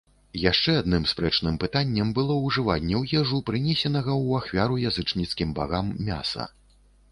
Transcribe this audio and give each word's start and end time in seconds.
Яшчэ 0.43 0.71
аднім 0.83 1.03
спрэчным 1.11 1.59
пытаннем 1.63 2.13
было 2.21 2.37
ўжыванне 2.47 2.95
ў 3.01 3.21
ежу 3.21 3.43
прынесенага 3.51 4.11
ў 4.15 4.43
ахвяру 4.43 4.81
язычніцкім 4.95 5.55
багам 5.63 5.97
мяса. 6.11 6.51